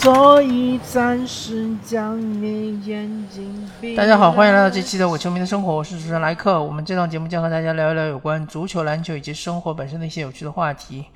[0.00, 3.96] 所以暂时将你眼睛闭。
[3.96, 6.62] 大家好，欢迎来到这期的《我球迷的生活》，我是主持人莱克。
[6.62, 11.06] 我们这档节目将和大家聊一聊有关足球、篮球以及生活本身的一些有趣的话题。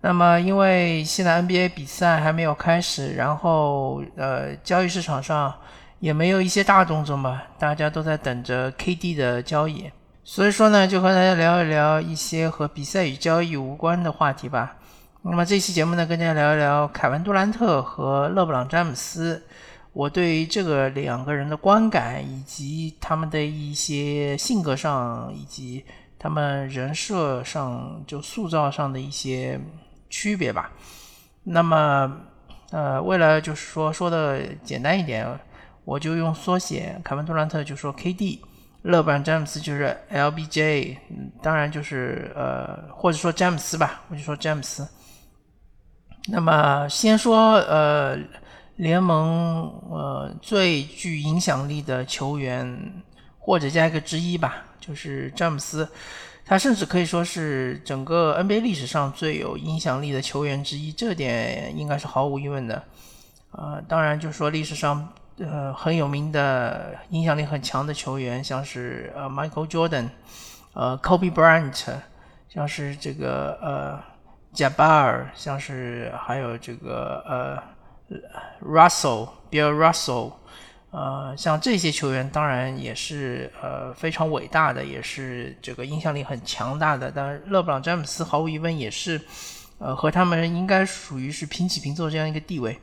[0.00, 5.54] 那么，因为现在 NBA 比赛还没有开始，然后呃，交易市场上
[6.00, 9.88] 也没有一些大动作嘛，大家都在等着 KD 的交易。
[10.24, 14.74] 所以说呢，就和大家聊一聊一些和比赛与交易无关的话题吧。
[15.26, 19.42] 那么这期节目呢，跟大家聊一聊凯文杜兰特和勒布朗詹姆斯，
[19.94, 25.82] 我对于这个两个人的观感，以及他们的一些性格上，以及
[26.18, 29.58] 他们人设上就塑造上的一些
[30.10, 30.70] 区别吧。
[31.42, 32.20] 那么，
[32.70, 35.26] 呃，为了就是说说的简单一点，
[35.86, 38.40] 我就用缩写，凯文杜兰特就说 KD，
[38.82, 40.98] 勒布朗詹姆斯就是 LBJ，
[41.40, 44.86] 当然就是呃，或者说詹姆斯吧，我就说詹姆斯。
[46.28, 48.18] 那么先说呃，
[48.76, 53.04] 联盟呃最具影响力的球员，
[53.38, 55.86] 或者加一个之一吧，就是詹姆斯，
[56.42, 62.82] 他甚至可以说是整个 NBA 历史上最有影响力的球员之一，这点应该是毫无疑问的。
[63.52, 65.06] 呃，当然就是说历史上
[65.38, 70.08] 呃很有名的、影响力很强的球员，像是呃 Michael Jordan，
[70.72, 71.84] 呃 Kobe Bryant，
[72.48, 74.13] 像是这个呃。
[74.54, 78.18] 贾巴尔，像是还有这个呃
[78.64, 80.32] ，Russell，Bill Russell，
[80.92, 87.10] 呃，像这些球员当然也是呃非常伟大的，也是这个影响力很强大的。
[87.10, 89.20] 但勒布朗詹姆斯毫无疑问也是，
[89.78, 92.78] 呃，和他们应该属于是平起平坐这样一个地位。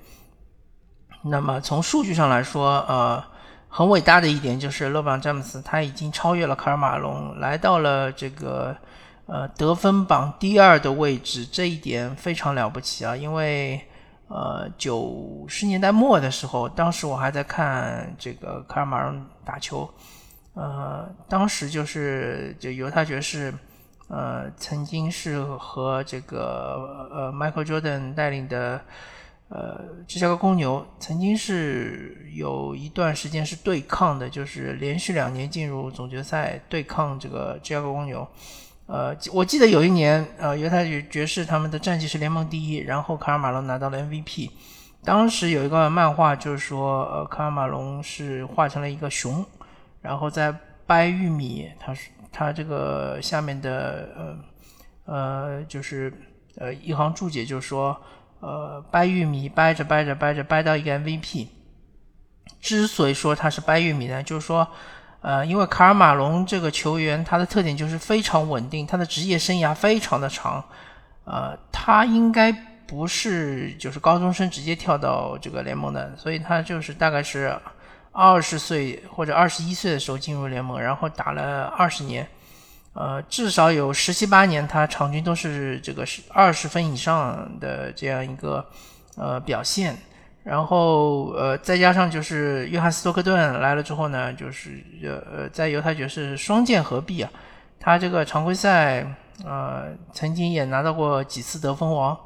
[1.23, 3.23] 那么从数据上来说，呃，
[3.69, 8.75] 很伟大的一点就是勒布朗詹姆斯他已经超越了卡尔马龙，来到了这个。
[9.31, 13.15] 呃，得分榜第二的位置，这一点非常了不起啊！
[13.15, 13.79] 因为，
[14.27, 19.89] 呃，九十年代末的时候，当时我还在看这个卡尔马龙打球，
[20.53, 23.53] 呃，当时就是就犹他爵士，
[24.09, 28.81] 呃，曾经是和这个呃 Michael Jordan 带领的
[29.47, 38.27] 呃芝加哥公牛，曾经是有一段时间是对抗的，就是连续两年进入总决赛对抗这个芝加哥公牛。
[38.91, 44.49] 呃，我记得有一年，呃，犹他爵士他们的战绩是联盟第一，然后卡尔马龙拿到了 MVP。
[45.05, 49.45] 当时有一个漫画，就是说，呃，卡尔马龙是画成了一个熊，
[50.01, 50.53] 然后在
[50.85, 54.09] 掰玉米，他是他这个下面的
[55.05, 56.11] 呃呃，就是
[56.57, 57.95] 呃一行注解，就是说，
[58.41, 61.47] 呃，掰玉米掰着掰着掰着掰到一个 MVP。
[62.59, 64.67] 之所以说他是掰玉米呢，就是说。
[65.21, 70.63] 呃，因为卡尔马龙这个球员，他的特点就是非常稳定，他的职业生涯非常的长。
[71.25, 72.51] 呃，他应该
[72.87, 77.55] 不是就是高中生直接跳到这个联盟的，所以他就是大概是
[78.11, 82.27] 二十岁或者二十一岁的时候进入联盟，然后打了二十年，
[82.93, 88.65] 呃，至少有十七八年，他场均都是这个是二十分以上的这样一个
[89.15, 89.95] 呃表现。
[90.43, 97.29] 然后，呃，再加上就是约翰斯托克顿来了之后呢，就是呃，在犹太爵士双剑合璧啊，
[97.79, 99.05] 他这个常规赛
[99.45, 102.17] 呃曾经也拿到过几次得分王，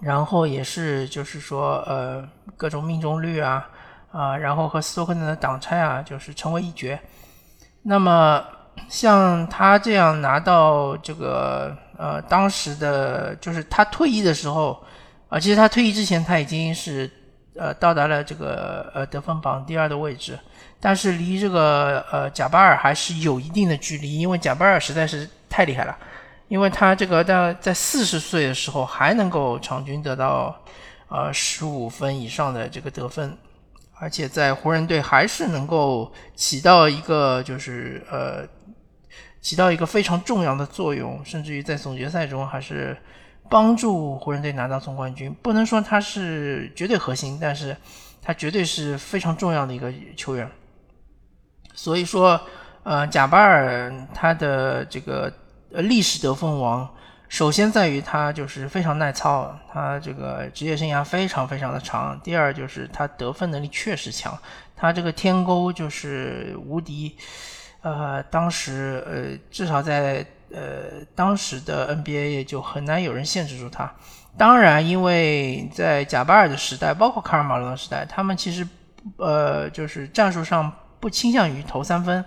[0.00, 3.68] 然后也是就是说呃各种命中率啊
[4.10, 6.98] 啊，然后和斯托克顿的挡拆啊，就是成为一绝。
[7.84, 8.44] 那么
[8.88, 14.82] 像他这样拿到这个呃当时的就是他退役的时候。
[15.30, 17.08] 啊，其实他退役之前，他已经是
[17.54, 20.36] 呃到达了这个呃得分榜第二的位置，
[20.80, 25.96] 但是离这个呃贾巴尔还是有一定的距离，因为贾巴尔实在是太厉害了，
[26.48, 30.60] 因为他这个在在四十岁的时候还能够场均得到
[31.08, 33.38] 呃十五分以上的这个得分，
[34.00, 38.44] 而且在湖人队还是能够起到一个就是呃
[39.40, 42.96] 起到一个非常重要的作用，甚至于在总决赛中还是。
[43.48, 47.76] 帮助湖人队拿到总冠军，不能说他是绝对核心，但是
[48.22, 50.48] 他绝对是非常重要的一个球员。
[51.74, 52.40] 所以说，
[52.84, 55.32] 呃，贾巴尔他的这个
[55.70, 56.88] 历史得分王，
[57.28, 62.20] 首先在于他就是非常耐操，他这个职业生涯非常非常的长。
[62.20, 64.38] 第二就是他得分能力确实强，
[64.76, 67.16] 他这个天勾就是无敌。
[67.82, 70.24] 呃，当时呃，至少在。
[70.52, 73.92] 呃，当时的 NBA 也就很难有人限制住他。
[74.36, 78.66] 当然，因为在贾巴尔的时代，包括卡尔马龙的时代，他们其实
[79.16, 82.24] 呃就是战术上不倾向于投三分，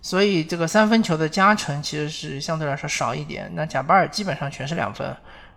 [0.00, 3.50] 所以这个三分球的加成其实是相对来说少一点。
[3.54, 5.14] 那贾巴尔基本上全是两分，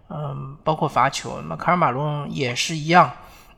[0.10, 1.38] 嗯，包括罚球。
[1.42, 3.12] 那么卡尔马龙也是一样。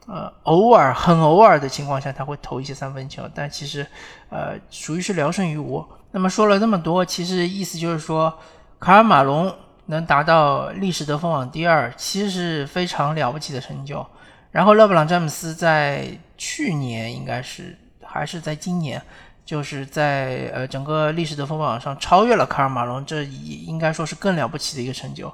[0.08, 3.86] 呃，偶尔很偶尔的情况下他会投一些三分球，但其实
[4.30, 5.86] 呃属于是聊胜于无。
[6.12, 8.36] 那么说了那么多，其实意思就是说，
[8.80, 9.54] 卡尔马龙
[9.86, 14.06] 能达到历史得分榜第二，其实是非常了不起的成就。
[14.52, 19.00] 然后勒布朗詹姆斯在去年应该是还是在今年，
[19.46, 25.32] 就是在呃整个历史得分榜上超越了卡尔马龙，这应该说是更了不起的一个成就。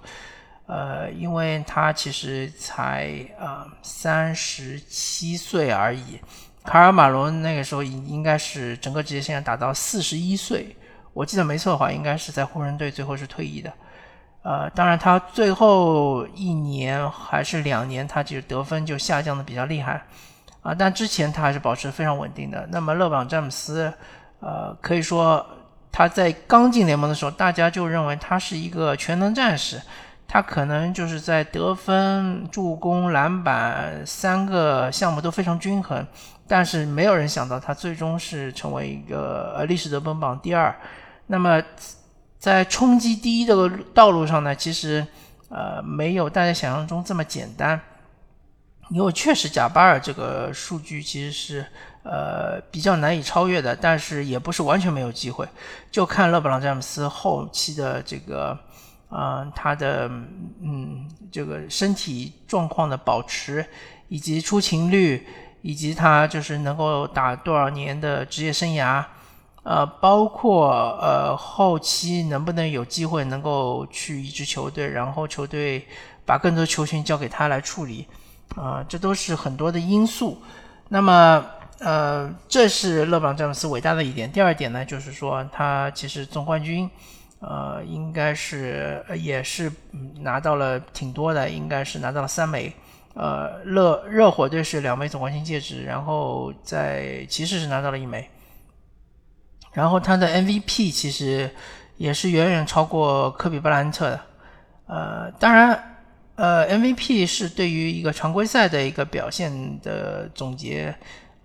[0.68, 6.20] 呃，因为他其实才呃三十七岁而已。
[6.66, 10.76] 卡尔马龙那个时候应应该是整个职业生涯打到四十一岁，
[11.14, 13.72] 我记得没错的话，应该是在湖人队最后是退役的。
[14.42, 20.02] 呃，当然他最后一年还是两年，他其实得分就下降的比较厉害
[20.62, 22.68] 啊，但之前他还是保持非常稳定的。
[22.72, 23.92] 那么勒布朗詹姆斯，
[24.40, 25.44] 呃，可以说
[25.92, 29.82] 他在刚进联盟的时候，大家就认为他是一个全能战士，
[30.28, 36.06] 他可能就是在得分、助攻、篮板三个项目都非常均衡。
[36.48, 40.76] 但是没有人想到他最终是成为一个呃历史得分榜第二。
[41.28, 41.62] 那么
[42.38, 45.06] 在冲击第一这个道路上呢，其实
[45.50, 47.80] 呃没有大家想象中这么简单。
[48.92, 51.66] 因为确实贾巴尔这个数据其实是
[52.04, 55.48] 呃比较难以超越的，但是也不是完全没有机会。
[55.90, 58.56] 就看勒布朗詹姆斯后期的这个
[59.16, 60.08] 呃他的
[60.62, 63.66] 嗯这个身体状况的保持
[64.10, 65.26] 以及出勤率。
[65.68, 69.04] 以及他就是能够打多少年的职业生涯，
[69.64, 70.70] 呃，包括
[71.02, 75.84] 呃后期能不能有机会能够去一支球队，然后球队
[76.24, 78.06] 把更多球权交给他来处理，
[78.56, 80.40] 啊，这都是很多的因素。
[80.90, 81.44] 那么，
[81.80, 84.32] 呃，这是勒布朗詹姆斯伟大的一点。
[84.32, 86.88] 第二点呢，就是说他其实总冠军，
[87.40, 89.72] 呃，应该是也是
[90.20, 92.74] 拿到了挺多的，应该是拿到了三枚。
[93.14, 98.30] 呃，热热火队是两枚总冠军戒指，然后在骑士是拿到了一枚，
[99.72, 101.50] 然后他的 MVP 其实
[101.96, 104.20] 也是远远超过科比布莱恩特的。
[104.88, 105.98] 呃，当然，
[106.36, 110.94] 呃，MVP 是对于一个常规赛的一个表现的总结，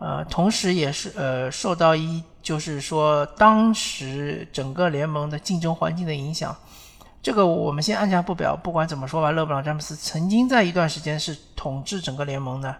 [0.00, 6.56] 呃，同时也是呃受到一就是说当时整个联盟的竞争环境的影响。
[7.22, 12.74] 这个我们先按下不表，不管怎么说吧，勒布朗詹姆斯曾经在一段时间是统治整个联盟的，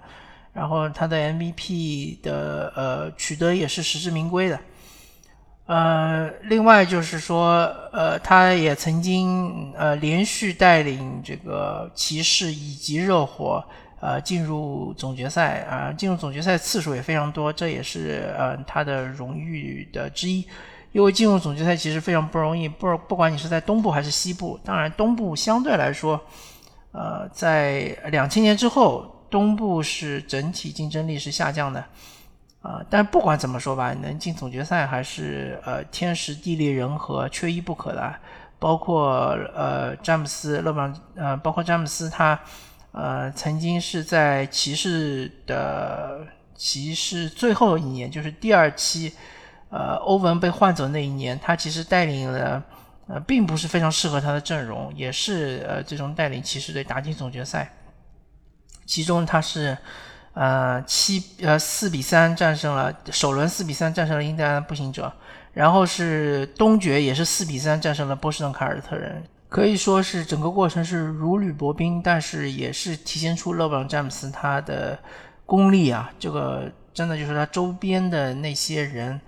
[0.54, 4.58] 然后他的 MVP 的呃取得也是实至名归的，
[5.66, 13.62] 呃，另外就是说，呃，他也曾经呃连续带领这个骑士以及热火
[14.00, 20.46] 呃进入总决赛啊，进入总决赛次数也非常多，这也是呃他的荣誉的之一。
[20.92, 26.20] 因为进入总决赛其实非常不容易，不不管你是在东部还是西部，当然东部相对来说，
[26.90, 31.84] 呃，在两千年之后，东部是整体竞争力是下降的，
[32.60, 38.12] 啊，但不管怎么说吧，能进总决赛还是呃天时地利人和缺一不可的，
[38.58, 42.36] 包括呃詹姆斯勒布朗，呃包括詹姆斯他
[42.92, 49.12] 呃曾经是在骑士的骑士最后一年，就是第二期。
[49.72, 52.60] 呃，欧文被换走那一年，他其实带领了，
[53.06, 57.72] 呃，并不是非常适合他的阵容，也是呃，最终带领骑士队打进总决赛。
[58.84, 59.78] 其中他是，
[60.32, 65.12] 呃，七呃四比三战胜了首轮四比三战胜了印第安步行者，
[65.52, 74.98] 然后是东决也是四比三战胜了波士顿凯尔特人，可以说是整个过程是如履薄冰，但是也是体现出勒布朗詹姆斯他的
[75.44, 79.20] 功力啊，这个真的就是他周边的那些人。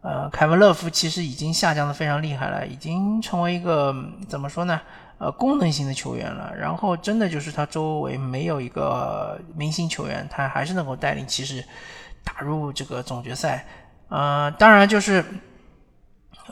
[0.00, 3.92] 呃，凯文·勒夫其实已经下降的非常厉害了，已经成为一个
[4.28, 4.80] 怎么说呢？
[5.18, 6.54] 呃，功能型的球员了。
[6.56, 11.62] 然后真的就是他周围没有一个明星球员，他还是能够带领骑士
[12.22, 13.66] 打入这个总决赛。
[14.08, 15.22] 呃，当然就是，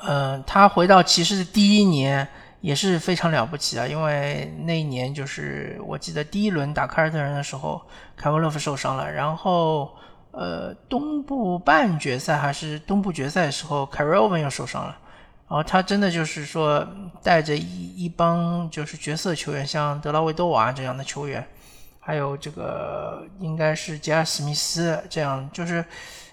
[0.02, 2.26] 呃，他回到骑士的第一年
[2.66, 7.80] 也是非常了不起啊，因为那一年就是我记得第一轮打凯尔特人的时候，
[8.16, 9.90] 凯文·勒夫受伤了，然后。
[10.38, 14.94] 呃，东部半决赛还是东部决赛的时候，凯瑞欧文又受伤了，
[15.48, 16.86] 然后他真的就是说
[17.22, 21.42] 带着一一帮就是角色球员，像德拉维多瓦这样的球员，
[21.98, 25.82] 还有这个应该是杰尔史密斯这样，就是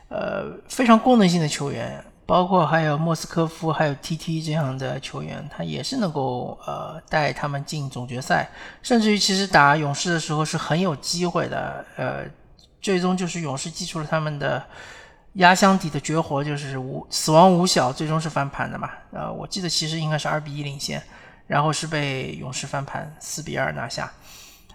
[0.10, 8.50] 呃非常功能性的球员，包括还有莫斯科夫还有 TT 这样的球员，他也是能够呃带他们进总决赛，
[8.82, 12.26] 甚至于其实打勇士的时候是很有机会的，呃。
[12.84, 14.62] 最终就是勇士祭出了他们的
[15.36, 18.90] 压箱底的绝活，就是无死亡五小，最终是翻盘的嘛？
[19.14, 21.02] 呃，我记得其实应该是二比一领先，
[21.48, 24.12] 然后是被勇士翻盘四比二拿下。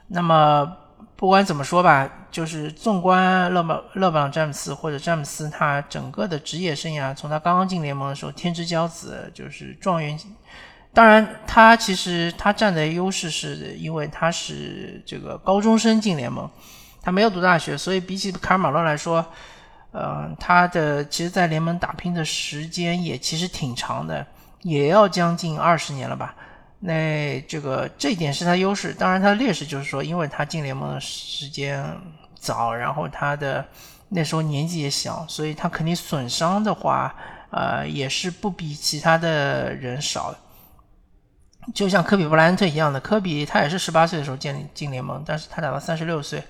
[0.06, 0.74] 那么
[1.16, 10.16] 不管怎么说吧，就是纵观勒布勒布朗詹姆斯或者詹姆斯他整个的职业生涯，从他刚刚进联盟的时候，天之骄子，就是状元。
[10.94, 16.48] 当然，他其实他占的优势是因为他是这个高中生进联盟，
[17.02, 19.24] 他没有读大学，所以比起卡尔马龙来说，
[19.92, 24.26] 呃，他的其实在联盟打拼的时间也其实挺长的，
[24.62, 26.34] 也要将近二十年了吧。
[26.80, 31.84] 那这个这一点是他优势，当然他的劣势就是说，因为他进联盟的时间
[32.38, 33.66] 早，然后他的
[34.08, 37.14] 那时候年纪也小，所以他肯定损伤的话，
[37.50, 40.34] 呃，也是不比其他的人少。
[41.74, 46.42] 就像科比布莱恩特一样的，科比他也是十八岁的时候进进联盟，但是他打到三十六岁，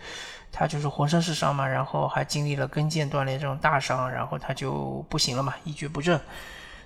[0.53, 6.21] 他就是浑身是伤嘛，然后还经历了跟腱断裂这种大伤，然后他就不行了嘛，一蹶不振。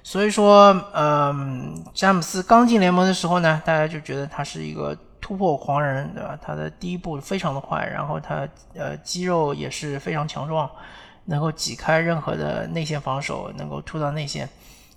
[0.04, 6.36] 所以说，嗯，詹姆斯刚进联盟的时候呢，大家就觉得他是一个突破狂人，对吧？
[6.42, 10.68] 他的第一步非常的快，然后他呃肌肉也是非常强壮，
[11.24, 14.48] 能够挤开任何的内线防守，能够突到内线。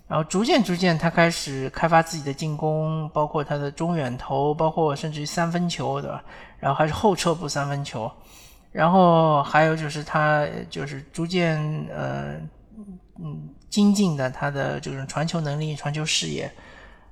[0.08, 6.22] 然后逐渐逐渐，他开始开发自己的进攻，包括他的中远投，包括甚至于三分球，对吧？
[6.58, 8.10] 然后还是后撤步三分球，
[8.72, 11.56] 然后还有就是他就是逐渐
[11.94, 12.34] 呃
[13.20, 13.48] 嗯。
[13.68, 16.50] 精进的他的这种传球能力、传球视野，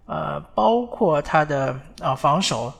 [0.07, 2.73] 呃，包括他的啊防守，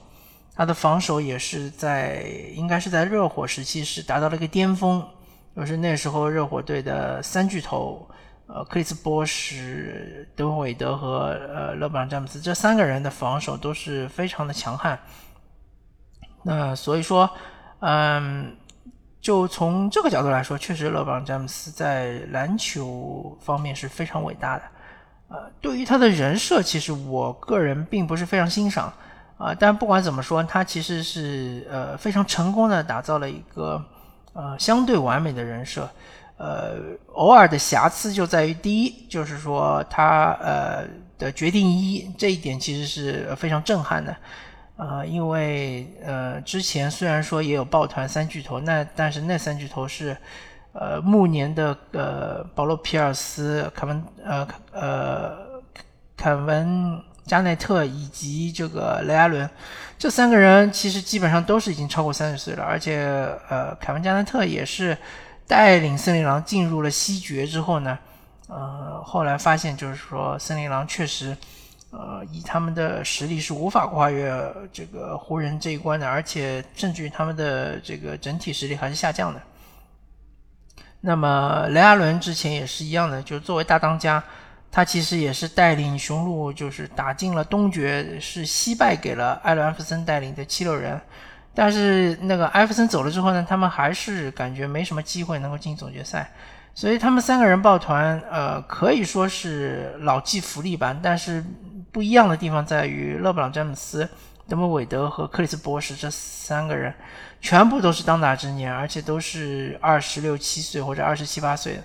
[0.55, 2.23] 他的防守也是在
[2.55, 5.05] 应该是在热火时期是达到了一个巅峰，
[5.55, 8.07] 就是那时候热火队的三巨头，
[8.47, 14.99] 呃，克里斯波什、德文韦德和呃勒布朗詹姆斯这三个人的防守都是非常的强悍，
[16.43, 17.29] 那所以说，
[17.79, 18.55] 嗯。
[19.25, 24.61] 就从这个角度来说，确实勒布朗詹姆斯在篮球方面是非常伟大的。
[25.29, 28.93] 呃，对于他的人设，其实我个人并不是非常欣赏
[29.39, 29.51] 啊。
[29.59, 33.83] 但不管怎么说，他其实是呃非常成功的打造了一个
[34.33, 35.89] 呃相对完美的人设。
[36.37, 36.75] 呃，
[37.13, 40.85] 偶尔的瑕疵就在于第一，就是说他呃
[41.17, 44.15] 的决定一这一点其实是非常震撼的。
[44.77, 50.17] 呃，因为呃，之前虽然说也有抱团三巨头，那但是那三巨头是
[50.73, 55.37] 呃暮年的呃保罗皮尔斯、凯文呃呃
[56.17, 59.49] 凯文加内特以及这个雷阿伦
[59.97, 62.99] 这三个人，其实基本上都是已经超过三十岁了，而且
[63.47, 64.97] 呃凯文加内特也是
[65.47, 67.97] 带领森林狼进入了西决之后呢，
[68.49, 71.37] 呃后来发现就是说森林狼确实。
[71.97, 74.29] 呃，以他们的实力是无法跨越
[74.73, 79.41] 这个湖人这一关的，而且甚至于他们的这个整体实力还是下降的。
[80.99, 84.21] 那么雷阿伦之前也是一样的，就作为大当家，
[84.69, 90.99] 他其实也是带领雄鹿就是打进了东决，是惜败给了艾伦艾弗森带领的七六人。
[91.53, 96.29] 但是那个艾弗森走了之后呢，他们还是感觉没什么机会能够进总决赛。
[96.73, 101.41] 所以他们三个人抱团，呃，可以说是老骥伏枥吧，但是。
[101.95, 104.09] 不一样的地方在于，勒布朗·詹姆斯、
[104.49, 106.93] 德蒙·韦德和克里斯·博士这三个人，
[107.39, 111.83] 全部都是当打之年，而且都是二十六七岁或者二十七八岁的。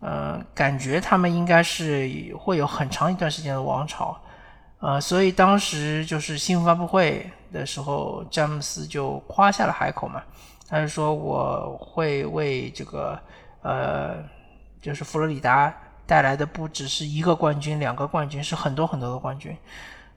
[0.00, 4.20] 呃，感觉他们应该是会有很长一段时间的王朝。
[4.80, 10.20] 呃，所以当时就是新闻发布会的时候，詹姆斯就夸下了海口嘛，
[10.68, 13.16] 他就说我会为这个
[13.62, 14.16] 呃，
[14.82, 15.72] 就是佛罗里达。
[16.06, 19.56] 带来的不只是一个冠军、两个冠军，是很多很多的冠军。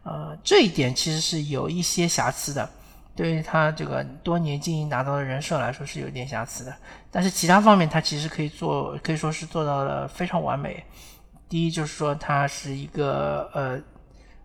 [0.04, 2.70] 呃，这一点其实是有一些瑕疵的，
[3.16, 6.74] 对于他这个多年经营拿到的人设来说是有点瑕疵的。
[7.12, 10.84] 但是其他方面他其实可以做，可以说是做到了非常完美。
[11.50, 13.82] 第一就是说他是一个呃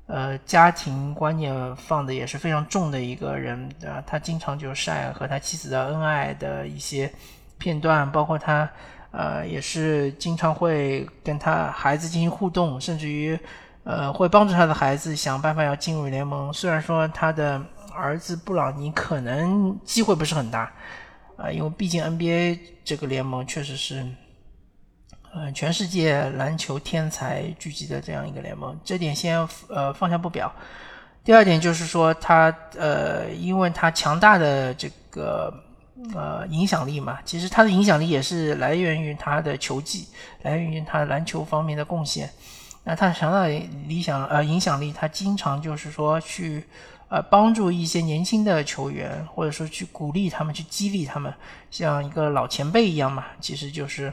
[0.07, 4.03] 呃家庭观念放的也是非常重的一个人，对吧？
[4.07, 7.13] 他经常就晒和他妻子的恩爱的一些
[7.59, 8.69] 片段，包括他。
[9.17, 13.39] 呃，也是经常会跟他孩子进行互动，甚至于，
[13.85, 16.53] 呃，会帮助他的孩子想办法要进入联盟。
[16.53, 17.63] 虽然说他的
[17.95, 20.73] 儿子布朗尼可能机会不是很大，
[21.37, 24.05] 啊，因为毕竟 NBA 这个联盟确实是，
[25.33, 30.53] 呃，全世界篮球天才聚集的这样一个联盟，这点先呃放下不表。
[31.23, 35.55] 第二点就是说他呃，因为他强大的这个。
[36.13, 40.09] 呃，影响力嘛，其实他的影响力也是来源于他的球技，
[40.43, 42.29] 来源于他篮球方面的贡献。
[42.83, 43.49] 那他强大的
[43.87, 46.65] 理想呃影响力，他经常就是说去
[47.09, 51.33] 呃帮助一些年轻的球员，或者说去鼓励他们，去激励他们，
[51.71, 53.27] 像一个老前辈一样嘛。
[53.41, 54.13] 其实就是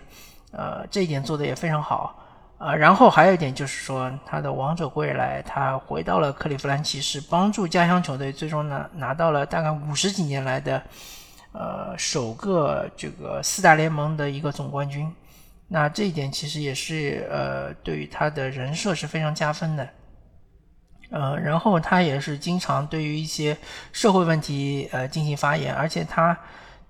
[0.51, 2.15] 呃这一点做的也非常好
[2.59, 2.75] 啊。
[2.75, 10.79] 然后还有一点就是说，他的王者归来，他回到了克利夫兰骑士，帮助家乡球队，最终拿拿到了大概五十几年来的。
[11.53, 15.11] 呃首个这个四大联盟的一个总冠军。
[15.67, 19.87] 那这一点其实也是呃对于他的人设是非常加分的。
[21.11, 23.57] 呃，然后他也是经常对于一些
[23.91, 26.37] 社会问题呃进行发言，而且他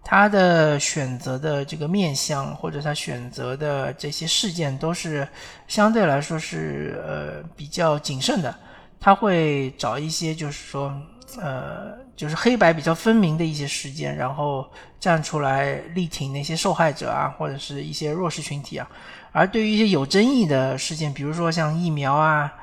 [0.03, 5.27] 他的选择的这个面相或者他选择的这些事件都是
[5.67, 8.55] 相对来说是呃比较谨慎的，
[8.99, 10.91] 他会找一些就是说
[11.39, 18.89] 呃就是黑白比较分明的一些事件，然后站出来力挺那些受害者啊或者是一些弱势群体啊，
[19.31, 22.53] 而对于一些有争议的事件，比如说像疫苗啊。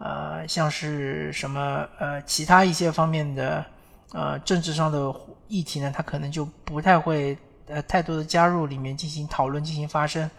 [0.00, 3.66] 呃，像是什么呃，其他一些方面的
[4.12, 5.12] 呃政治上的
[5.48, 7.36] 议题呢，他可能就不太会
[7.66, 10.30] 呃太多的加入里面进行讨论、进行发声。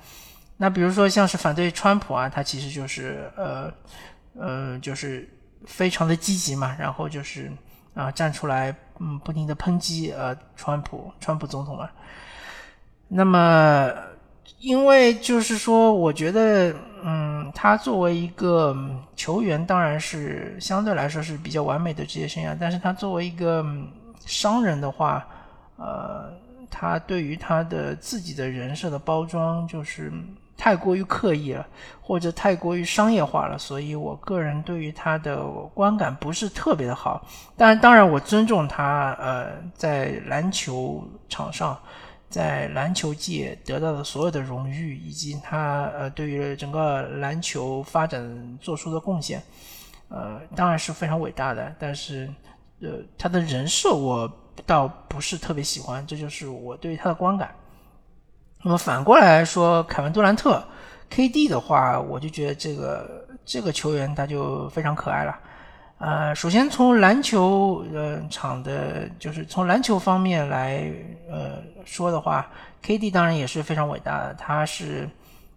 [0.55, 3.69] 那比如说像是反对川普啊，他其实就是呃
[4.39, 5.27] 呃就是
[5.65, 7.51] 非常的积极嘛，然后就是
[7.99, 11.89] 啊站出来嗯不停的抨击呃川普川普总统嘛。
[13.07, 13.91] 那么
[14.59, 16.73] 因为就是说，我觉得。
[17.01, 18.75] 嗯，他作为一个
[19.15, 22.53] 球员，当然是相对来说是比较完美的职业生涯。
[22.59, 23.65] 但是他作为一个
[24.25, 25.25] 商人的话，
[25.77, 26.29] 呃，
[26.69, 30.11] 他对于他的自己的人设的包装就是
[30.59, 31.65] 太过于刻意了，
[31.99, 33.57] 或者太过于商业化了。
[33.57, 37.25] 所以我个人对于他的观感不是特别的好。
[37.57, 41.79] 但当然，我尊重他，呃，在篮球场上。
[42.29, 48.21] 在篮球界得到的所有的荣誉，以及他呃对于整个篮球发展
[48.61, 49.41] 做出的贡献，
[50.09, 51.75] 呃当然是非常伟大的。
[51.79, 52.29] 但是，
[52.81, 54.31] 呃他的人设我
[54.63, 57.49] 倒不是特别喜欢，这就是我对他的观感。
[58.61, 60.61] 那么反过来说，凯文杜兰特
[61.09, 65.39] KD 的话，我就觉得这个这个球员他就非常可爱了。
[65.97, 70.91] 呃，首先从篮球呃场的，就是从篮球方面来
[71.29, 72.49] 呃说的话
[72.83, 74.33] ，KD 当然也是非常伟大的。
[74.33, 75.09] 他是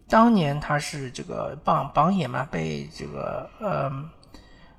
[0.08, 3.90] 当年他是这个榜榜眼嘛，被这个呃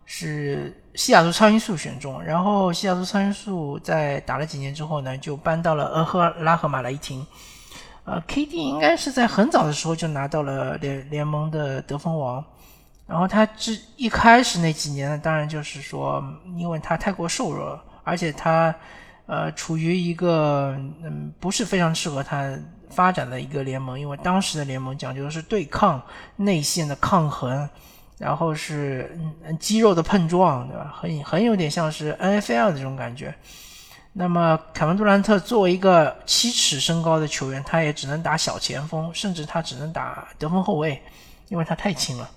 [0.06, 7.26] 是西雅图超音速选中，然后西雅图超音速在打了几年之后呢，就搬到了俄赫拉荷马雷霆。
[8.06, 12.44] 呃，KD 应该是在很早的时候就拿到了联联盟的得分王。
[13.06, 16.24] 然后他这一开始那几年呢，当然就是说，
[16.58, 18.74] 因为他太过瘦弱，而且他，
[19.26, 22.58] 呃，处于一个嗯不是非常适合他
[22.90, 26.02] 发展的一个联盟，因为当时的联盟讲究的是对抗
[26.38, 27.70] 内线的抗衡，
[28.18, 30.94] 然后是嗯肌肉的碰撞，对吧？
[30.98, 33.36] 很很有点像是 NFL 的这种感觉。
[34.16, 41.02] 那么凯文杜兰特作为一个七尺身高的球员，他也只能打小前锋，甚至他只能打得分后卫，
[41.48, 42.30] 因为他太轻了。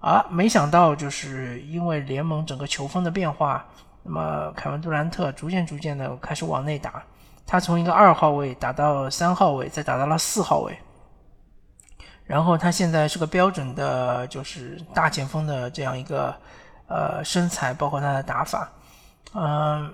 [0.00, 3.64] 啊，没想到就是因为联盟整个球风的变化，
[4.02, 7.00] 那么凯文杜兰特逐渐逐渐的开始往内打，
[7.46, 10.76] 他从一个二号位打到三号位，再打到了四号位，
[12.24, 16.34] 然后他现在是个标准的，就是大前锋的这样一个
[16.88, 18.68] 呃身材，包括他的打法，
[19.34, 19.88] 嗯。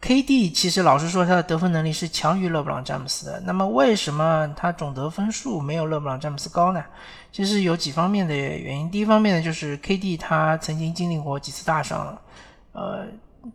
[0.00, 3.40] KD 其实老实说，他的得分能力是强于勒布朗詹姆斯的。
[3.40, 6.84] 那么为什么他总得分数没有勒布朗詹姆斯高呢？
[7.32, 8.90] 其实有几方面的原因。
[8.90, 12.16] 第一方面呢，就是 KD 他曾经经历过几次大伤。
[12.72, 13.06] 呃，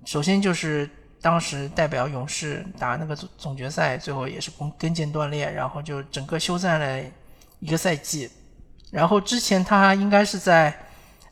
[0.03, 0.89] 首先就是
[1.21, 7.01] 当时代表勇士打那个总总决赛，最后也是跟跟腱断裂，然后就整个休战了
[7.59, 8.29] 一个赛季。
[8.91, 10.75] 然后之前他应该是在。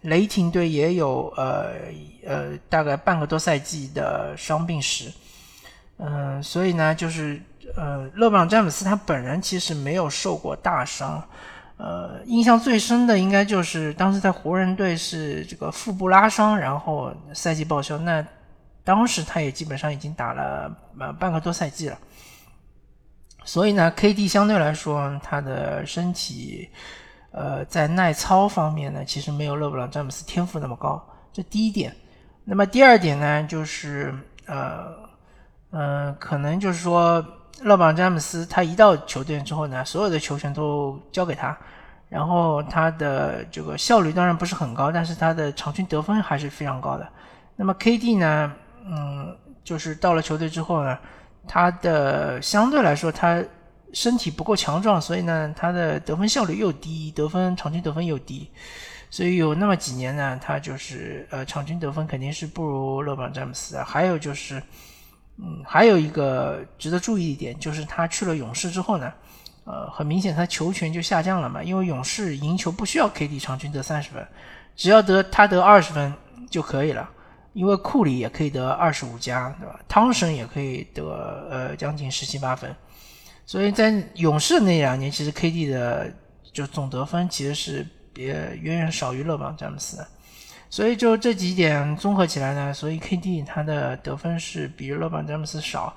[0.01, 1.73] 雷霆队也有呃
[2.25, 5.11] 呃大概半个多赛季的伤病史，
[5.97, 7.41] 嗯，所以呢，就是
[7.75, 11.21] 呃勒布朗詹姆斯他本人其实没有受过大伤，
[11.75, 18.25] 呃，印象最深的应该就是当时在湖人队是这个腹部拉伤，然后赛季报销，那
[18.85, 21.99] 当时他也基本上已经打了呃半个多赛季了，
[23.43, 26.69] 所以呢，KD 相对来说他的身体。
[27.31, 30.99] 呃，在耐操方面呢，其实没有勒布朗詹姆斯天赋那么高，
[31.31, 31.95] 这第一点。
[32.43, 34.11] 那么第二点呢，就是
[34.47, 34.95] 呃，
[35.71, 37.23] 嗯，可能就是说，
[37.61, 41.55] 勒布朗詹姆斯他一到球队之后呢，所有的球权都交给他，
[42.09, 47.07] 然后他的这个效率当然不是很高，但是他的场均得分还是非常高的。
[47.55, 48.51] 那么 KD 呢，
[48.85, 50.97] 嗯，就是到了球队之后呢，
[51.47, 53.43] 他的相对来说他。
[53.93, 58.49] 身体不够强壮，所以呢，他的得分效率又低，得分场均得分又低，
[59.09, 63.83] 所以有那么几年呢，他就是呃场均得分肯定是不如勒布朗詹姆斯的。
[63.83, 64.61] 还有就是，
[65.37, 69.11] 嗯，还有一个值得注意一点，就是他去了勇士之后呢，
[69.65, 74.27] 呃，很明显他球权就下降了嘛，因为勇士赢球不需要 KD 场均得三十分，
[74.75, 76.13] 只要得他得二十分
[76.49, 77.09] 就可以了。
[77.53, 79.79] 因为库里也可以得二十五加，对吧？
[79.87, 82.73] 汤神也可以得呃将近十七八分，
[83.49, 86.13] 所以在勇士那两年，其实 KD 的
[86.53, 87.83] 就总得分其实是
[88.13, 88.27] 别
[88.61, 90.07] 远远少于勒布朗詹姆斯的，
[90.69, 95.91] 所以就这几点综合起来呢，所以 KD 他的得分是比勒布朗詹姆斯少。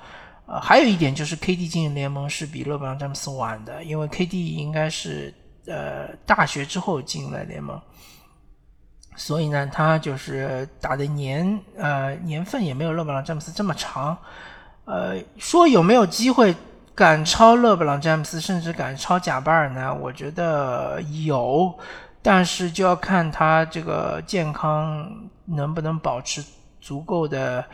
[0.47, 5.35] 呃，还有一点就是 KD 进入联盟是比勒布朗詹姆斯晚的，因为 KD 应该是
[5.67, 7.79] 呃大学之后进入了联盟。
[9.15, 14.17] 所以呢，他就是打的年呃年份也没有勒布朗詹姆斯这么长，
[14.87, 16.55] 呃，说有没有机会
[16.95, 19.95] 赶超勒布朗詹姆斯，甚至赶超贾巴尔呢？
[19.95, 21.73] 我觉得有，
[22.21, 25.11] 但是就要看他这个健康
[25.47, 26.45] 能不能保持
[26.81, 27.65] 足够的，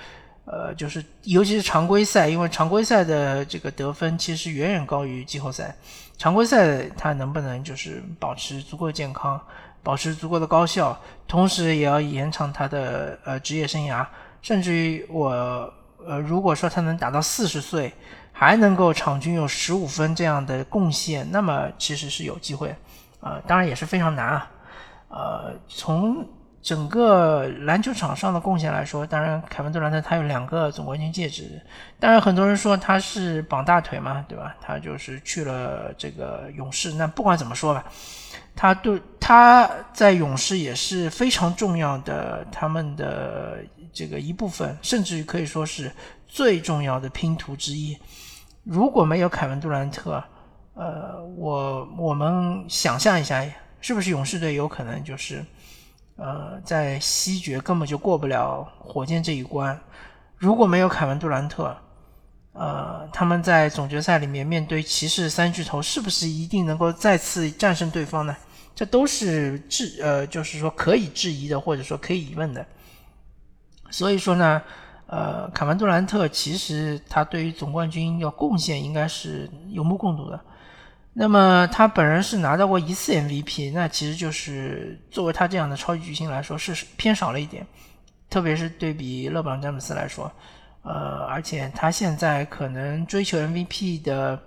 [0.44, 5.74] 呃，就是尤其是常规赛，因为常规赛的这个得分其实远远高于季后赛，
[6.16, 9.40] 常规赛他能不能就是保持足够健康？
[9.82, 14.06] 保持足够的高效，同时也要延长他的呃职业生涯，
[14.42, 15.30] 甚至于我
[16.04, 17.92] 呃如果说他能打到四十岁，
[18.40, 22.72] 还能够场均有十五分这样的贡献，那么其实是有机会，
[23.20, 24.50] 啊，当然也是非常难啊，
[25.08, 26.24] 呃，从
[26.62, 31.60] 整个篮球场上的贡献来说，当然凯文杜兰特他有两个总冠军戒指，
[31.98, 34.54] 当然很多人说他是绑大腿嘛，对吧？
[34.60, 37.84] 他就是去了这个勇士，那不管怎么说吧。
[38.54, 43.58] 他对他在勇士也是非常重要的，他们的
[43.92, 45.90] 这个一部分，甚至于可以说是
[46.28, 47.98] 最重要的拼图之一。
[48.68, 50.22] 如果没有凯文杜兰特，
[50.74, 53.42] 呃，我我们想象一下，
[53.80, 55.42] 是不是勇士队有可能就是
[56.16, 59.80] 呃在西决根本就过不了火箭这一关？
[60.36, 61.74] 如果没有凯文杜兰特，
[62.52, 68.36] 呃，他们在总决赛里面面对骑士三巨头，是不是一定能够再次战胜对方呢？
[68.74, 72.66] 这都是质呃，就是说可以质疑的，或者说可以疑问的。
[73.90, 74.62] 所以说呢，
[75.08, 80.38] 呃，卡文杜兰特其实他对于总冠军要贡献应该是有目共睹的。
[81.12, 87.66] 那么他本人是拿到过一次 MVP，那其实就是作为他这样的超级巨星来说是偏少了一点，
[88.30, 90.30] 特别是对比勒布朗詹姆斯来说，
[90.82, 94.40] 呃，而且他现在可能追求 MVP 的。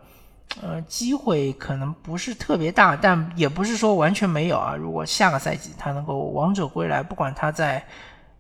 [0.62, 4.76] 呃，机会可能不是特别大，但也不是说完全没有啊。
[4.76, 7.82] 如果下个赛季他能够王者归来，不管他在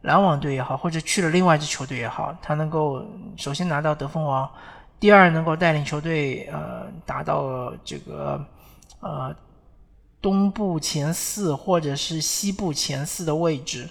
[0.01, 3.05] 篮网队也好，或者去了另外一支球队也好，他能够
[3.37, 4.49] 首先拿到得分王，
[4.99, 8.43] 第二能够带领球队呃达到这个
[8.99, 9.35] 呃
[10.21, 13.87] 东部前四或者是西部前四的位置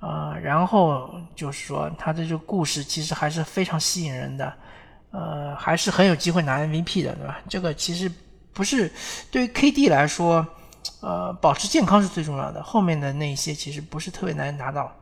[0.00, 4.52] 啊，然后就是说他的这个故事其实还是非常吸引人的。
[5.10, 7.40] 呃，还是很有机会拿 MVP 的，对吧？
[7.48, 8.12] 这个其实
[8.52, 8.92] 不是
[9.30, 10.46] 对于 KD 来说，
[11.00, 14.92] 呃，保持健康是最重要的，后面的那些其实不是特别难拿到。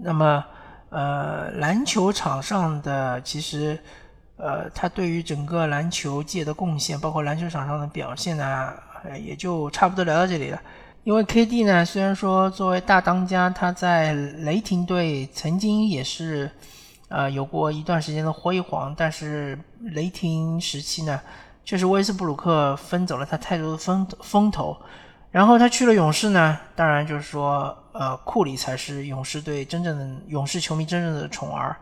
[0.00, 0.44] 那么，
[0.90, 3.78] 呃，篮球场上的其实，
[4.36, 8.72] 呃，他对于整个篮球界的贡献，包括篮球场上的表现呢，
[9.22, 10.60] 也就差不多聊到这里了。
[11.04, 16.50] 因为 KD 呢，虽然说作为大当家，他在雷霆队曾经也是。
[17.10, 21.18] 呃，有过一段时间的辉煌，但是雷霆时期呢，
[21.64, 24.76] 确实威斯布鲁克分走了他太多的风风头，
[25.30, 31.76] 然后他去了勇士呢，当然就是说，呃，库里才是勇士队真正的勇士球迷真正的宠儿，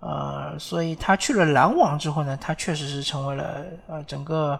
[0.00, 4.58] 呃，所以他去了篮网之后呢，他确实是成为了呃整个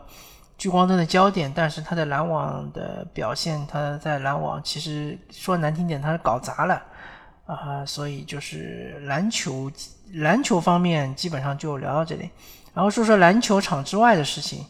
[0.56, 6.82] 聚光灯的焦点，但是他在篮网的表现，他在篮网其实说难听点，他是搞砸了。
[7.46, 9.72] 啊，所以就是篮球，
[10.12, 12.28] 篮球方面基本上就聊到这里，
[12.74, 14.66] 然后说说篮球场之外的事情，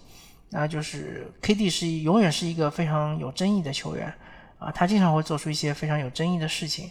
[0.51, 4.13] 那就是 KD 是永远是一个非常有争议的球员
[4.59, 6.91] 啊，他经常会做出一些非常有争议的事情，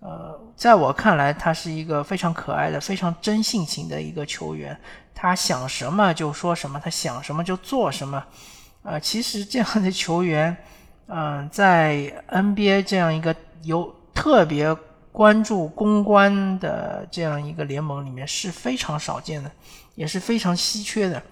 [0.00, 4.78] 呃，在我看来，他是一个非常可爱的、非常真性情的一个球员，
[5.14, 8.24] 他想什么就说什么，他想什么就做什么，
[8.82, 10.56] 啊，其实这样的球员，
[11.06, 14.76] 嗯，在 NBA 这样一个有特别。
[15.16, 19.50] 关注公关的这样一个联盟里面是非常少见的，
[19.94, 21.22] 也是非常稀缺的。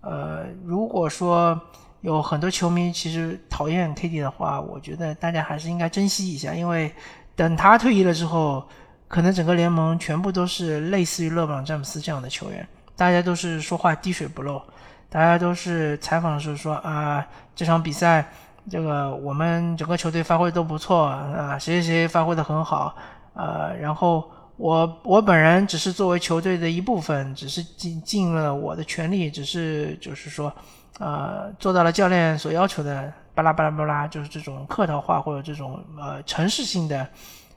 [0.00, 1.60] 呃，如果说
[2.00, 6.92] 有很多球迷其实讨厌 KD 的话，我觉得大家还是应该珍惜一下，因为
[7.36, 8.64] 等他退役了之后，
[9.08, 14.62] 可能整个联盟全部都是类似于勒布朗詹姆斯这样的球员，大家都是说话滴水不漏，
[15.08, 18.24] 大家都是采访的时候说啊，这场比赛。
[18.70, 22.94] 这个我们整个球队发挥都不错啊，谁谁谁发挥的很好，
[23.32, 24.30] 呃，然后
[24.60, 30.52] 我我本人只是作为球队的一部分，只是尽尽了我的全力，只是就是说，
[30.98, 37.08] 呃，做到了教练所要求的，巴拉巴拉巴拉，就是这种客套话或者这种呃城市性的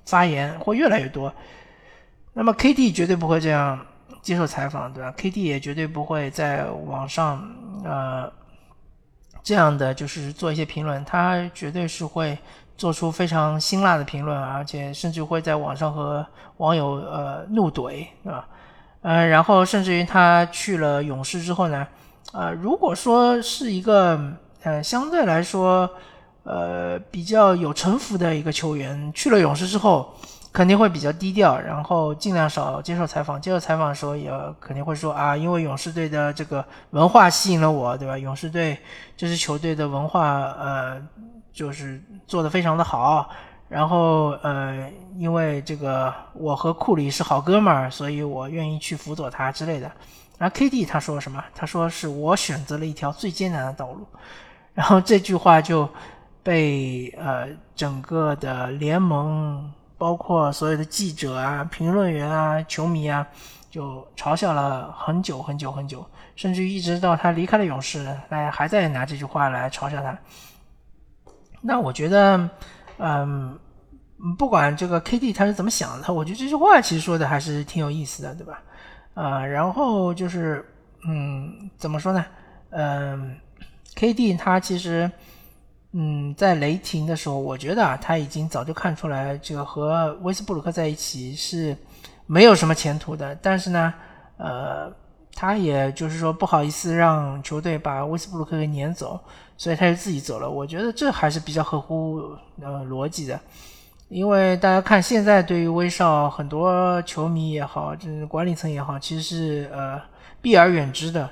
[0.06, 1.34] 发言会越来越多。
[2.32, 3.86] 那么 KD 绝对不会这样
[4.22, 7.46] 接受采访，对吧？KD 也绝对不会在网上
[7.84, 8.32] 呃
[9.44, 12.38] 这样的就是做一些评论，他绝对是会
[12.78, 16.26] 做出非常辛辣的评论，而且甚至会在网上和
[16.58, 18.48] 网友呃怒怼，对吧？
[19.02, 21.88] 呃，然后甚至于他去了勇士之后呢，
[22.32, 24.20] 呃，如果说是一个
[24.64, 25.90] 呃相对来说
[26.44, 30.14] 呃比较有城府的一个球员，去了勇士之后。
[30.54, 33.42] 肯定会比较低调，然后尽量少接受采访。
[33.42, 38.16] 接受采访的时候，也肯定会说啊，因为勇士队的这个文化吸引了我，对吧？
[38.16, 38.78] 勇士队
[39.18, 41.02] 这支球队的文化，呃，
[41.54, 43.30] 就是做的非常的好。
[43.70, 49.90] 然后，呃，因为这个我和库里是好哥们儿，所以我愿意去辅佐他之类的。
[50.38, 51.42] 然后 KD 他说什么？
[51.56, 54.06] 他说是我选择了一条最艰难的道路。
[54.74, 55.88] 然后这句话就
[56.44, 59.72] 被呃整个的联盟。
[59.96, 63.26] 包括所有的记者啊、评论员啊、球迷啊，
[63.70, 70.18] 就嘲笑了很久很久很久，甚至一直到他离开了勇士，大家还在拿这句话来嘲笑他。
[71.64, 72.50] 那我觉得，
[72.98, 73.58] 嗯，
[74.38, 78.62] 不管这个 KD 他是怎么想的，我觉得这句话其实说的还是挺有意思的，对吧？
[79.16, 80.64] 啊，然后就是，
[81.08, 82.26] 嗯，怎么说呢？
[82.70, 83.36] 嗯
[83.96, 85.10] ，KD 他其实。
[85.96, 91.78] 嗯，在雷霆的时候，我觉得啊，他已经早就看出来，这个和威斯布鲁克在一起是
[92.26, 93.36] 没有什么前途的。
[93.44, 93.94] 但是呢，
[94.38, 94.92] 呃，
[95.36, 99.24] 他也就是说不好意思让球队把威斯布鲁克给撵走，
[99.64, 100.50] 所以他就自己走了。
[100.50, 103.40] 我觉得这还是比较合乎呃逻辑的，
[104.10, 110.02] 因为大家看现在对于威少很多球迷也好，就是管理层也好，其实是呃
[110.42, 111.30] 避而远之的。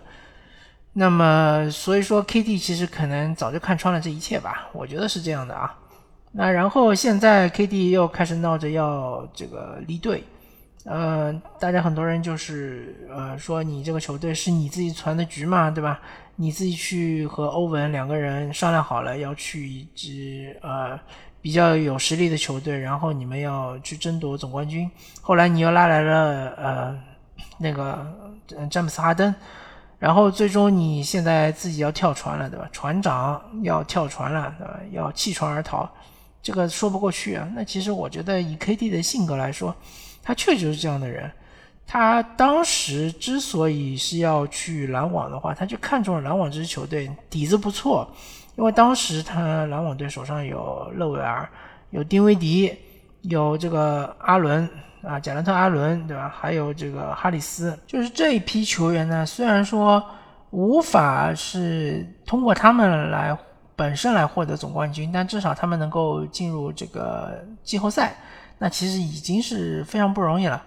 [0.94, 5.78] 那么，所以说，KD 其实可能早就看穿了这一切吧，我觉得是这样的啊。
[6.32, 10.24] 那然后现在 KD 又开始闹着要这个离队，
[10.86, 16.00] 呃，大家很多人就是呃说你这个球队是你自己传的局嘛，对吧？
[16.36, 21.00] 你自己去和欧文两个人商量好了要去一支呃
[21.42, 24.90] 比较有实力的球队，然后你们要去争夺总冠军。
[25.22, 27.00] 后来你又拉来了呃
[27.58, 28.06] 那个
[28.70, 29.34] 詹姆斯哈登。
[30.00, 32.68] 然后最终你现在自己要跳船了，对吧？
[32.72, 34.80] 船长要跳船了，对吧？
[34.92, 35.88] 要弃船而逃，
[36.42, 37.48] 这个说不过去啊。
[37.56, 39.76] 那其实我觉得以 KD 的性格来说，
[40.24, 41.32] 他确实是这样的人。
[41.92, 48.10] 他当时之所以是要去篮网的话，他就看中了篮网这支球队底子不错，
[48.56, 51.50] 因为当时他篮网队手上有勒维尔，
[51.90, 52.74] 有丁威迪，
[53.24, 54.70] 有这个阿伦。
[55.02, 56.30] 啊，贾兰特·阿伦，对吧？
[56.34, 59.26] 还有这个哈里斯，就是这一批球员呢。
[59.26, 60.02] 虽然说
[60.52, 63.38] 无法是通过他们来
[63.76, 68.16] 本身来获得总冠军，但至少他们能够进入这个季后赛，
[68.60, 70.64] 那其实已经是非常不容易了。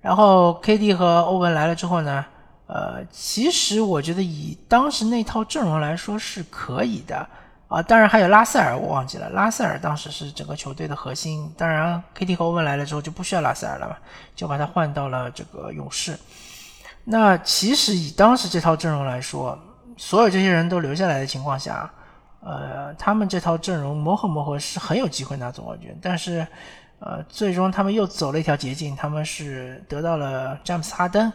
[0.00, 2.24] 然后 KD 和欧文来了之后呢，
[2.66, 7.28] 呃，其实我觉得以当时那套阵容来说是可以的。
[7.68, 9.28] 啊，当然还有拉塞尔，我忘记了。
[9.28, 11.52] 拉塞尔当时是整个球队的核心。
[11.54, 13.94] 当然，KD 和欧文来了之后就不需要拉塞尔了嘛，
[14.34, 16.18] 就把他换到了这个勇士。
[17.04, 19.58] 那其实以当时这套阵容来说，
[19.98, 21.90] 所有这些人都留下来的情况下，
[22.40, 25.94] 呃，他们这套阵容磨合磨合是很有机会拿总冠军。
[26.00, 26.46] 但是，
[27.00, 31.32] 呃，最终他们又走了一条捷径，他们是得到了詹姆斯哈登。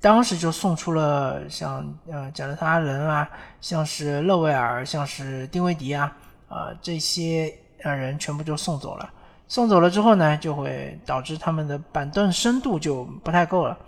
[0.00, 3.28] 当时就送出了像呃贾伦特·阿伦啊，
[3.60, 6.14] 像是勒维尔，像是丁威迪啊，
[6.48, 9.10] 啊这些呃人全部就送走了。
[9.48, 13.78] 送走了之后呢，就会导致他们的板凳深度就不太够了。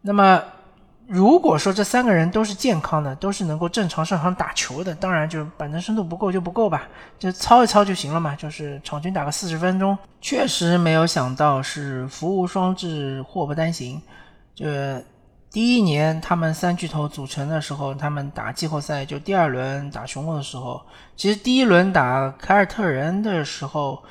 [0.00, 0.42] 那么
[1.12, 9.96] 如果说这三个人都是健康的，都是能够正常上场打球的，当然就是板凳深度不够就不够吧，就操一操就行了嘛，就是场均打个四十分钟。
[10.22, 14.00] 确实没有想到是福无双至，祸不单行，
[14.54, 14.66] 就。
[15.52, 20.80] 第一年他们三巨头组成的时候，他们打季后赛就第二轮打雄鹿的时候，
[21.14, 24.02] 其实第一轮打凯尔特人的时候，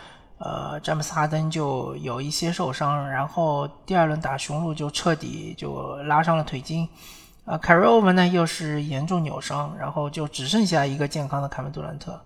[0.43, 6.87] 呃，詹姆斯哈登就有一些受伤，然后第二轮打雄鹿就彻底就拉伤了腿筋，
[7.45, 12.19] 啊，凯瑞欧文呢又是严重扭伤，然后就只剩下一个健康的凯文杜兰特，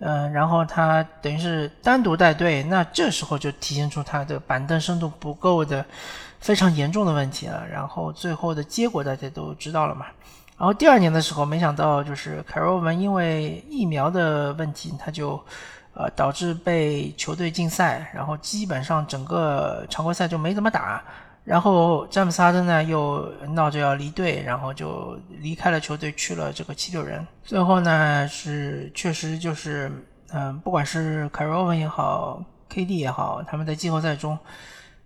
[0.00, 5.84] 嗯，然后他等于是单独带队，那这时候就体现出他的板凳深度不够的。
[6.40, 10.04] 非常严重的问题了，然后最后的结果大家都知道了嘛。
[10.58, 15.42] 然后第二年的时候，没想到就是凯瑞·欧文因为疫苗的问题，他就
[15.94, 21.02] 呃导致被球队禁赛，然后基本上整个常规赛就没怎么打。
[21.44, 27.26] 然后詹姆斯哈登呢又闹着要离队，然后就离开了球队，去了这个七六人。
[27.42, 29.90] 最后呢是确实就是
[30.32, 32.42] 嗯，不管是凯罗文也好。
[32.66, 34.36] KD 也好，他们在季后赛中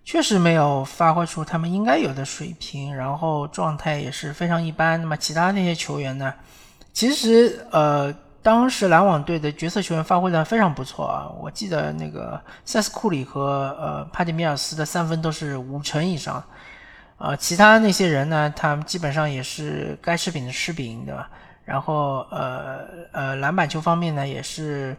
[0.03, 4.99] 确实没有发挥出他们应该有的水平，然后状态也是非常一般。
[4.99, 6.33] 那么其他那些球员呢？
[6.93, 11.27] 其实呃，当时篮网队的角色球员发挥的非常不错啊。
[11.39, 16.43] 我记得那个塞斯库里和呃帕蒂米尔斯的三分都是五成以上。
[17.17, 21.29] 呃，其他那些人呢，他们基本上也是该吃饼的吃饼，对吧？
[21.65, 22.79] 然后呃
[23.11, 24.95] 呃，篮板球方面呢，也是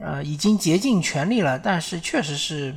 [0.00, 2.74] 呃已经竭尽全力了，但是确实是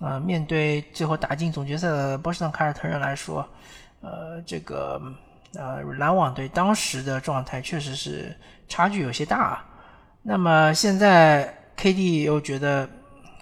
[0.00, 3.48] 呃面对最后打进总决赛的波士顿凯尔特人来说，
[4.00, 5.00] 呃这个
[5.54, 8.36] 呃篮网队当时的状态确实是
[8.72, 9.62] 差距有些大。
[10.22, 12.88] 那么现在 KD 又觉得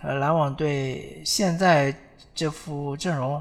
[0.03, 1.95] 呃篮网队现在
[2.35, 3.41] 这副阵容。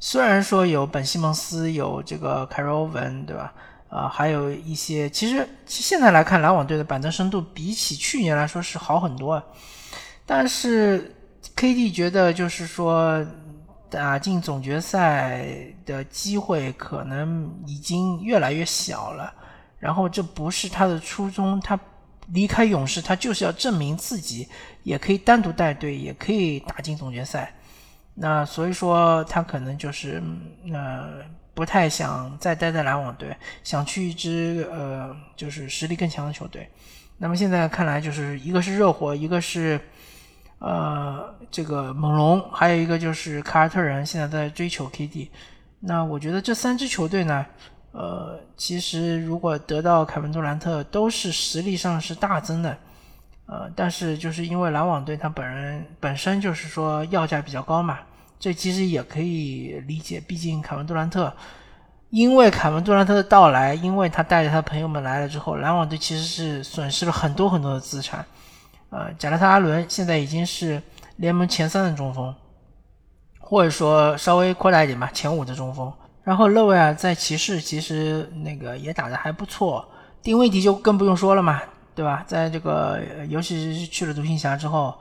[0.00, 3.54] 虽然说有本西蒙斯，有这个凯瑞欧文，对吧？
[3.88, 9.40] 啊，还有一些，其实现在来看，篮网队的板凳深度比起去年来说是好很多。
[10.26, 11.14] 但是
[11.56, 13.24] KD 觉得，就是说
[13.88, 15.46] 打进总决赛
[15.86, 19.32] 的机会可能已经越来越小了。
[19.78, 21.78] 然后这不是他的初衷，他
[22.32, 24.46] 离开勇士，他就是要证明自己
[24.82, 27.54] 也可以单独带队，也可以打进总决赛。
[28.14, 30.22] 那所以说他可能就是
[30.72, 31.22] 呃
[31.54, 36.68] 不太想再待在篮网队，想去一支呃就是实力更强的球队。
[37.16, 39.80] 那么现在看来就是一个是热火，一个是
[40.58, 45.28] 呃这个猛龙，还有一个就是凯尔特人现在在追求 KD。
[45.80, 47.46] 那我觉得这三支球队呢，
[47.92, 52.76] 呃其实如果得到凯文杜兰特，都是实力上是大增的。
[53.46, 57.98] 呃，但是就是因为篮网队他本人本身就是说要价比较高嘛，
[58.38, 60.20] 这其实也可以理解。
[60.20, 61.32] 毕竟凯文杜兰特，
[62.10, 68.22] 因为凯文杜兰特的到来，因为他带着他朋友们来了之后，篮网队其实是损失了很多很多的资产。
[68.90, 70.82] 呃，贾拉特阿伦现在已经是
[71.16, 72.34] 联盟前三的中锋，
[73.38, 75.90] 或者说稍微扩大一点吧，前五的中锋。
[76.24, 79.88] 然后勒维尔在骑士其实那个也打得还不错，
[80.22, 81.60] 定位迪就更不用说了嘛。
[81.94, 82.22] 对吧？
[82.28, 84.96] 在这个，尤其是去了独行侠之后，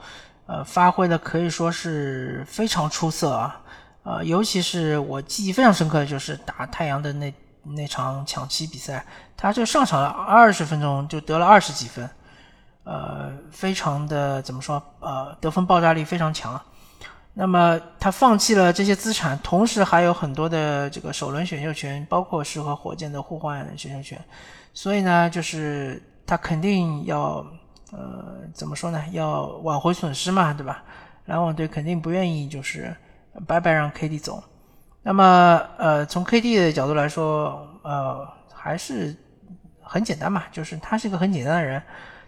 [0.48, 3.62] 呃，发挥的可以说是非常出色啊。
[4.02, 9.06] 呃，尤其是我记忆非常深刻的就是打太阳的那那场抢七比赛，
[9.38, 12.10] 他就上场了二十分钟就得了二十几分，
[12.84, 14.82] 呃，非常的怎么说？
[15.00, 16.60] 呃，得分爆炸力非常强。
[17.38, 24.20] 那么他放弃了这些资产，同时还有很多的这个首轮选秀权，包括适合火箭的互换选秀权，
[24.74, 26.02] 所以呢，就是。
[26.30, 27.36] 他肯定要，
[27.94, 29.02] 呃，怎么说呢？
[29.14, 30.84] 要挽回损失嘛，对吧？
[31.24, 32.94] 篮网队肯定不愿意就是
[33.48, 34.44] 白白让 KD 走。
[35.04, 39.16] 那么，呃，从 KD 的角度来说，呃，还是
[39.82, 41.82] 很简单嘛，就是他是一个很简单的人。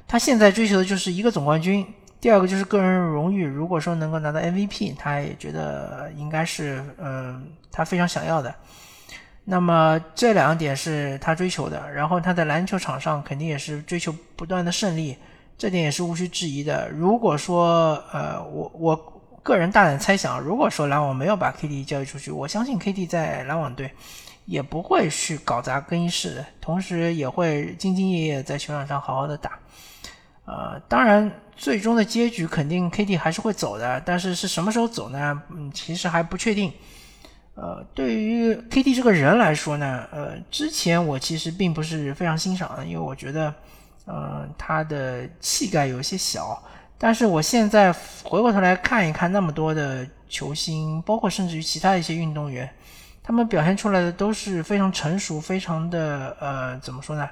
[0.08, 1.86] 他现在追求的就是一个总冠军，
[2.22, 3.46] 第二个就是个人荣誉。
[3.46, 8.54] 如果说能够拿到 MVP，他也觉得应该是，呃，他非常想要的。
[9.46, 15.18] 那么这两点是他追求的，然后他在篮球场上肯定也是追求不断的胜利，
[15.58, 16.90] 这点也是无需质疑的。
[16.90, 18.96] 如果说，呃，我我
[19.42, 23.92] 个人大胆猜想，如果说篮网没有把 KD 交易出去，我相信 KD 在篮网队
[24.46, 29.58] 也不会去搞砸更衣室，同时也会兢兢业业在球场上好好的打。
[30.46, 35.44] 呃，当然，最终的结局肯定 KD 还是会走的，但是是什么时候走呢？
[35.50, 36.72] 嗯，其实还不确定。
[37.56, 43.54] 呃，对于 KD 这个人来说呢，呃，之前我其实并不是非常欣赏的，因为我觉得，
[44.06, 46.64] 呃，他的气概有些小。
[46.98, 52.70] 但是我现在回过头来看一看，那么多的球星，包括甚至于其他一些运动员，
[53.22, 57.30] 他们表现出来的都是非常成熟，非常的呃，怎么说呢？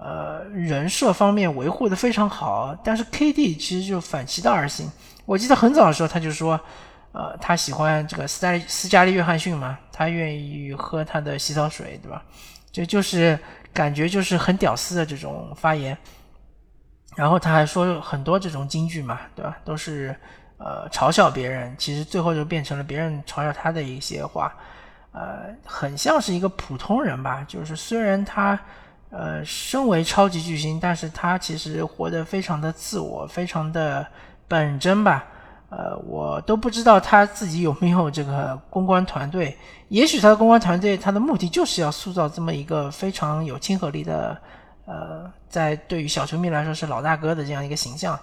[0.00, 2.76] 呃，人设方面维护的非常好。
[2.84, 4.90] 但是 KD 其实就反其道而行。
[5.26, 6.58] 我记得很早的时候他就说。
[7.10, 9.78] 呃，他喜欢这个斯嘉丽斯嘉丽约翰逊嘛？
[9.90, 12.22] 他愿意喝他的洗澡水，对吧？
[12.70, 13.36] 就就是
[13.72, 15.96] 感觉就是很屌丝的这种发言。
[17.16, 19.56] 然后他还说很多这种金句嘛，对吧？
[19.64, 20.14] 都是
[20.58, 24.54] 呃嘲笑别人，其实最后就变成了别人嘲笑他的一些话。
[25.12, 27.42] 呃，很像是一个普通人吧。
[27.48, 28.56] 就是虽然他
[29.10, 34.06] 呃身为超级巨星，但是他其实活得非常的自我，非常的
[34.46, 35.24] 本真吧。
[35.70, 39.54] 呃，我都不知道他自己有没有这个公关团队。
[39.88, 44.34] 也许他的公关团队，他的目的就是要塑造这么一个非常有亲和力的，
[44.86, 48.18] 呃，在对于小球迷来说是老大哥的这样一个形象。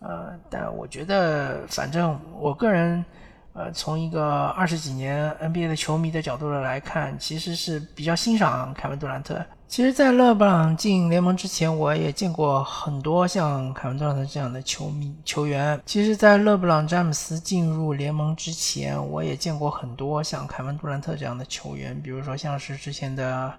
[0.00, 3.04] 呃，但我觉得，反正我个人，
[3.52, 9.40] 呃，从一个二十几年 NBA 的球迷的角度来看，其实是比较欣赏凯文杜兰特。
[9.72, 15.80] 其实，在勒布朗进联盟之前，我也见过很多像凯文杜兰特这样的球迷球员。
[15.86, 23.50] 其实，在勒布朗詹姆斯进入联盟之前，我也见过很多像凯文杜兰特这样的球员，比如说像是之前的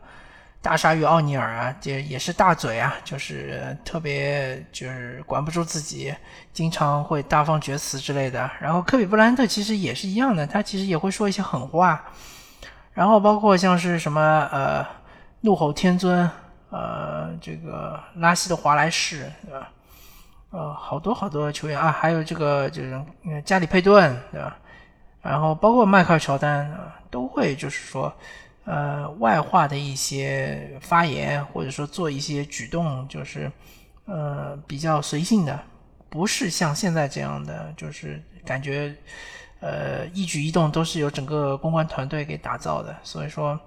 [0.61, 6.14] 大鲨鱼奥尼尔啊，这也是大嘴啊，就是特别就是管不住自己，
[6.53, 8.47] 经常会大放厥词之类的。
[8.61, 12.05] 然后科比布兰特其实也是一样的，他其实也会说一些狠话。
[12.91, 14.86] 然后包括像是什么呃。
[15.46, 16.30] 怒吼天尊，
[16.70, 19.70] 呃，这个拉希的华莱士，对吧？
[20.52, 23.04] 呃，好多好多球员啊，还有这个就是
[23.44, 24.58] 加里佩顿，对吧？
[25.22, 28.14] 然后包括迈克尔乔丹啊，都会就是说，
[28.64, 33.52] 呃，外化的一些发言或者说做一些举动，就是
[34.06, 35.60] 呃比较随性的，
[36.10, 38.96] 不是像现在这样的，就是感觉
[39.60, 43.60] 呃一举一动都是由整个公关团队给打造的，所以说。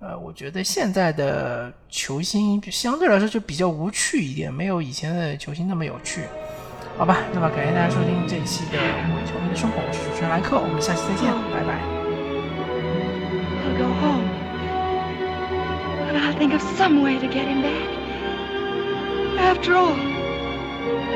[0.00, 6.22] 呃，我觉得现在的球星相对来说就比较无趣一点，没有以前的球星那么有趣，
[6.96, 7.18] 好吧？
[7.34, 8.78] 那么感谢大家收听这一期的
[9.28, 11.78] 《球迷的生活》，我是主持人莱克，我们下期再见，拜拜。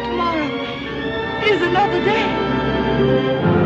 [0.05, 0.51] Tomorrow
[1.43, 3.64] is another day.